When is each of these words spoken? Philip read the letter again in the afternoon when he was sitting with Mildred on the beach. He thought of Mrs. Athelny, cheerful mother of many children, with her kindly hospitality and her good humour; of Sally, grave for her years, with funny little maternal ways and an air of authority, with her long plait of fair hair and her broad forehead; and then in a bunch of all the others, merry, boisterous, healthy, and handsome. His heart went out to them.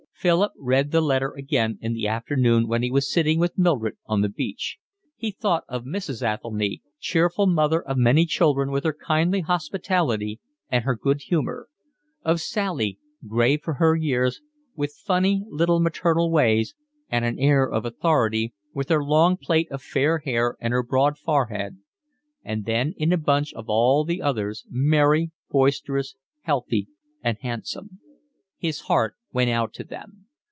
Philip 0.15 0.51
read 0.55 0.91
the 0.91 1.01
letter 1.01 1.33
again 1.33 1.79
in 1.81 1.93
the 1.93 2.05
afternoon 2.07 2.67
when 2.67 2.83
he 2.83 2.91
was 2.91 3.11
sitting 3.11 3.39
with 3.39 3.57
Mildred 3.57 3.95
on 4.05 4.21
the 4.21 4.29
beach. 4.29 4.77
He 5.15 5.31
thought 5.31 5.63
of 5.67 5.83
Mrs. 5.83 6.21
Athelny, 6.21 6.83
cheerful 6.99 7.47
mother 7.47 7.81
of 7.81 7.97
many 7.97 8.27
children, 8.27 8.69
with 8.69 8.83
her 8.83 8.93
kindly 8.93 9.41
hospitality 9.41 10.39
and 10.69 10.83
her 10.83 10.95
good 10.95 11.21
humour; 11.21 11.69
of 12.23 12.39
Sally, 12.39 12.99
grave 13.27 13.63
for 13.63 13.73
her 13.75 13.95
years, 13.95 14.41
with 14.75 14.93
funny 14.93 15.43
little 15.49 15.79
maternal 15.79 16.29
ways 16.29 16.75
and 17.09 17.25
an 17.25 17.39
air 17.39 17.67
of 17.67 17.83
authority, 17.83 18.53
with 18.75 18.89
her 18.89 19.03
long 19.03 19.37
plait 19.37 19.71
of 19.71 19.81
fair 19.81 20.19
hair 20.19 20.55
and 20.59 20.71
her 20.71 20.83
broad 20.83 21.17
forehead; 21.17 21.79
and 22.43 22.65
then 22.65 22.93
in 22.97 23.11
a 23.11 23.17
bunch 23.17 23.55
of 23.55 23.65
all 23.67 24.05
the 24.05 24.21
others, 24.21 24.67
merry, 24.69 25.31
boisterous, 25.49 26.13
healthy, 26.41 26.87
and 27.23 27.39
handsome. 27.41 27.99
His 28.59 28.81
heart 28.81 29.15
went 29.33 29.49
out 29.49 29.73
to 29.73 29.83
them. 29.85 30.27